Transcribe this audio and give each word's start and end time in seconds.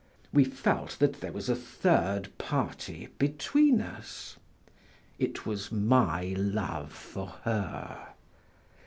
We 0.33 0.45
felt 0.45 0.97
that 0.97 1.21
there 1.21 1.31
was 1.31 1.47
a 1.47 1.55
third 1.55 2.35
party 2.39 3.09
between 3.19 3.81
us: 3.81 4.35
it 5.19 5.45
was 5.45 5.71
my 5.71 6.33
love 6.35 6.91
for 6.91 7.27
her. 7.43 8.07